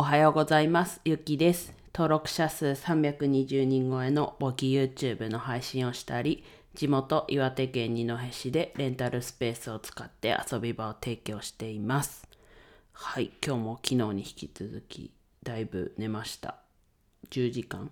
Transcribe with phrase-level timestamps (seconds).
[0.00, 1.00] おはようございます。
[1.04, 1.72] ゆきです。
[1.92, 12.28] 登録者数320人超えの簿記 YouTube の配信をしたり、地元岩手県二戸市でレンタルスペースを使って遊び場を提供しています。
[12.92, 15.10] はい、今日も昨日に引き続き
[15.42, 16.58] だいぶ寝ました。
[17.30, 17.90] 10時間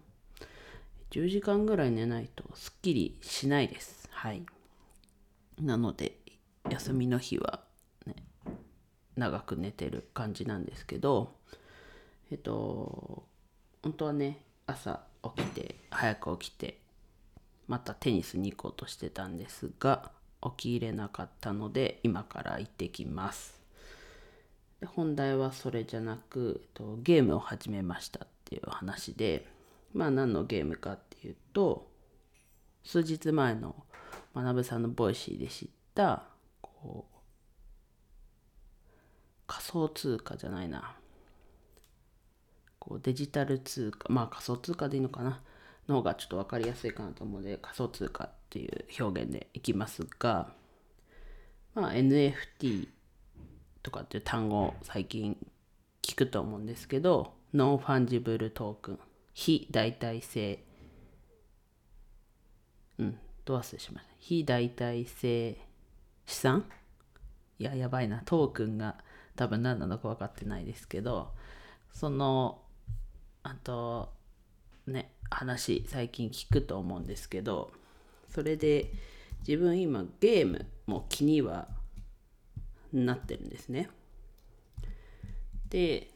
[1.10, 4.08] ?10 時間ぐらい寝ないとすっきりしないです。
[4.12, 4.46] はい。
[5.60, 6.12] なので、
[6.70, 7.64] 休みの日は
[8.06, 8.14] ね、
[9.16, 11.34] 長く寝てる感じなんですけど、
[12.30, 13.24] えっと、
[13.82, 15.00] 本当はね、朝
[15.36, 16.80] 起きて、早く起きて、
[17.68, 20.10] またテニスに行こうとしてたんですが、
[20.42, 23.60] 起きれなかったので、今から行ってきます。
[24.80, 29.46] で本題はそれじゃなく、えっとゲームを始めましたっていう話で、
[29.94, 31.88] まあ何のゲームかっていうと、
[32.84, 33.74] 数日前の
[34.34, 36.24] 学さんの Voicy で知った、
[36.60, 37.16] こう、
[39.46, 40.96] 仮想通貨じゃないな。
[42.88, 45.40] こうデジタル通貨、まあ仮想通貨でいいのかな？
[45.88, 50.52] の方がちょっと分かりやすいかなと思うので仮想通貨っていう表現でいきますが、
[51.74, 52.88] まあ NFT
[53.82, 55.36] とかっていう単語を最近
[56.02, 58.98] 聞くと思うんですけど、 non-fungible token、
[59.34, 60.64] 非代替性、
[62.98, 64.14] うん、ど忘れしました。
[64.18, 65.56] 非代替性
[66.26, 66.64] 資産？
[67.58, 68.22] いや、やばいな。
[68.24, 68.96] トークンが
[69.34, 71.32] 多分何なのか分かってないですけど、
[71.92, 72.60] その、
[73.46, 74.12] あと、
[74.88, 77.72] ね、話、最近聞くと思うんですけど、
[78.28, 78.92] それで
[79.46, 81.68] 自分今ゲームも気には
[82.92, 83.88] なってるんですね。
[85.68, 86.10] で、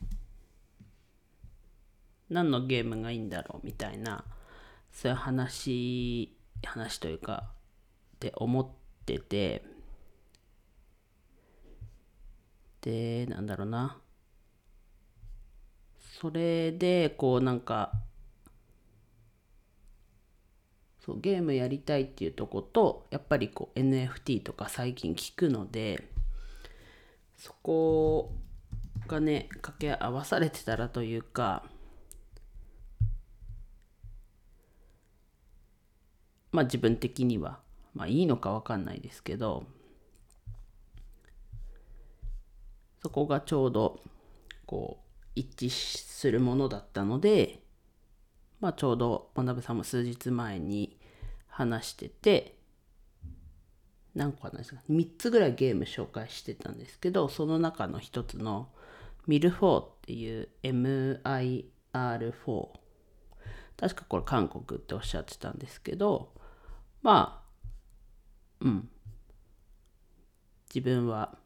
[2.28, 4.25] 何のゲームがいいんだろうみたいな、
[4.91, 7.53] そういう話、話というか、
[8.17, 8.69] って思っ
[9.06, 9.62] てて、
[12.81, 14.00] で、なんだろうな。
[16.21, 17.93] それで、こうなんか、
[20.99, 26.12] そうゲームやりたいっていうとこと、やっぱりこう NFT とか最近聞くので、
[27.39, 28.34] そこ
[29.06, 31.65] がね、掛け合わされてたらというか、
[36.53, 37.61] まあ自分的には、
[37.94, 39.65] まあいいのかわかんないですけど、
[43.03, 44.00] そこがちょうど
[44.67, 47.63] こう一致するものだったので、
[48.61, 50.99] まあちょうど学さんも数日前に
[51.47, 52.59] 話してて、
[54.15, 58.69] 何個話したか3つぐらいゲーム紹介してたんですけど、その中の一つの
[59.27, 62.69] ミルフォーっていう MIR4
[63.77, 66.33] 確かこれ韓国っておっしゃってたんですけど、
[67.03, 67.43] ま
[68.61, 68.89] あ、うん。
[70.75, 71.37] 自分は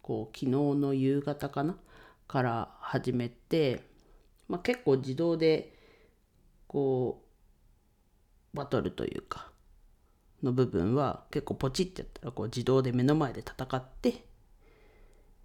[0.00, 1.76] こう昨日の夕方かな？
[2.32, 3.82] から始めて、
[4.48, 5.76] まあ、結構自動で
[6.66, 7.22] こ
[8.54, 9.50] うバトルというか
[10.42, 14.24] の部分は結構ポチってやったらこう自動で目の前で戦って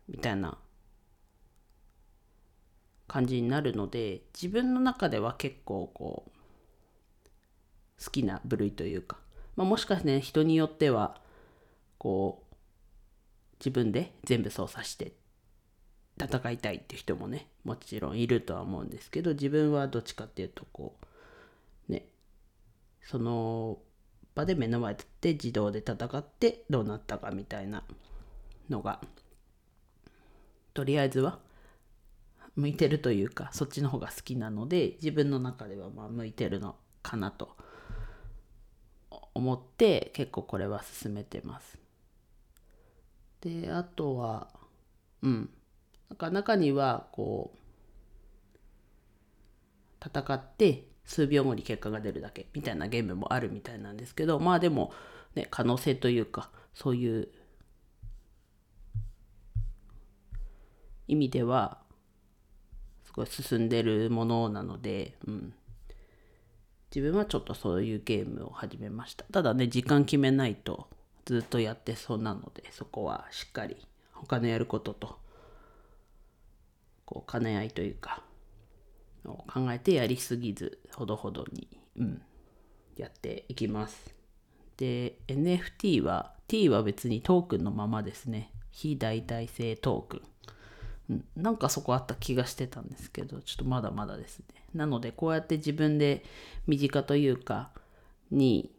[0.07, 0.57] みたいな
[3.05, 6.29] 感じになるので自分の中では結構こう
[8.01, 9.17] 好きな部類というか、
[9.57, 11.19] まあ、もしかしてね人によっては
[11.97, 12.55] こう
[13.59, 15.11] 自分で全部操作して
[16.19, 20.95] 戦いたいって人もねもちろんいるとは思うんですけど自分はどっちかっていうとこ
[21.89, 22.07] うね
[23.03, 23.77] その
[24.35, 27.83] 場で目の前でって自動で戦ってどうなったかみたいな
[28.69, 29.01] のが
[30.73, 31.39] とりあえずは
[32.55, 37.55] 向いてるというかそっちの方が好きなので自分の中ではまあ向いてるのかなと
[39.33, 41.77] 思って結構これは進めてます。
[43.41, 44.49] であとは
[45.21, 45.49] うん
[46.09, 47.57] なんか中にはこう
[50.05, 54.91] 戦って数秒後に結果が出るだけみたいなゲームもあるみたいなんですけどまあでも
[55.35, 57.29] ね可能性というかそういう
[61.07, 61.79] 意味では
[63.05, 65.53] すごい進んでるものなので、うん、
[66.93, 69.23] 自分はちょっとそういうゲームを始めました。
[69.31, 70.87] ただね時間決めないと
[71.25, 73.77] ずっとやってそうなのでそこはしっかり
[74.13, 75.17] 他のやることと
[77.07, 78.21] こう兼ね合いというか
[79.23, 81.67] 考えてやりすぎずほどほどに、
[81.97, 82.21] うん、
[82.97, 84.13] やっていきます。
[84.75, 88.51] で NFT は T は別にトークンのままですね。
[88.71, 90.21] 非代替性トークン。
[91.09, 94.45] うんなんかそこあった気がしてたんですけどちょっとまだまだですね。
[94.73, 96.25] なのでこうやって自分で
[96.67, 97.71] 身近というか
[98.29, 98.71] に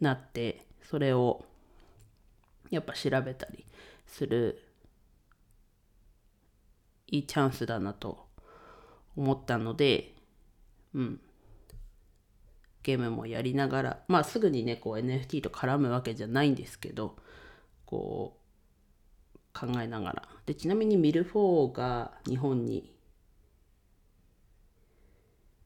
[0.00, 1.44] なってそれを
[2.70, 3.64] やっぱ調べたり
[4.06, 4.67] する
[7.08, 8.28] いいチャンスだなと
[9.16, 10.14] 思ったので、
[10.94, 11.20] うん。
[12.82, 17.16] ゲームもやりながら、まあすぐにね、こう NFT と絡むわけじゃないんですけど、
[17.84, 18.38] こ
[19.34, 20.28] う考えながら。
[20.46, 22.94] で、ちなみにミルフォーが日本に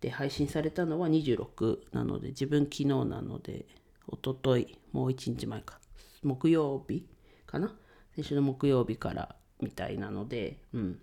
[0.00, 3.66] で配信されたのは26なので、自分昨日なので、
[4.08, 5.78] おととい、もう1日前か。
[6.22, 7.06] 木曜日
[7.46, 7.72] かな？
[8.16, 10.98] 先週の木曜日からみたいなので、うん。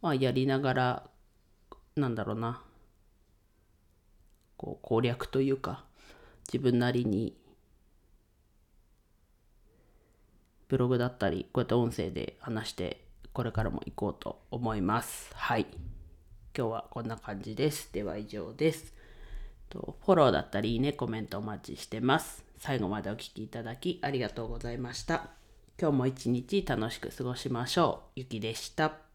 [0.00, 1.10] まあやりながら、
[1.96, 2.62] なんだろうな、
[4.56, 5.84] こう攻略というか、
[6.52, 7.36] 自分なりに
[10.68, 15.30] ブログだったり、こうやって音声で話して、これからも行こうと思います。
[15.34, 15.66] はい。
[16.56, 17.92] 今日はこんな感じです。
[17.92, 18.94] では以上です。
[19.70, 22.44] とフォローだったり、いいね、コメントお待ちしてます。
[22.58, 25.30] 最後までお聴きいただきありがとうございました。
[25.80, 28.20] 今日も一日楽しく過ごしましょう。
[28.20, 29.07] ゆきでした。